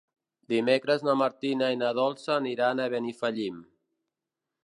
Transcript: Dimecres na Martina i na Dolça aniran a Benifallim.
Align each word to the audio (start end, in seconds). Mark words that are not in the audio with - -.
Dimecres 0.53 1.03
na 1.07 1.13
Martina 1.21 1.67
i 1.75 1.77
na 1.83 1.91
Dolça 1.99 2.33
aniran 2.37 2.81
a 2.81 2.87
Benifallim. 2.97 3.63